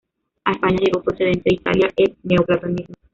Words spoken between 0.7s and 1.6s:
llegó procedente de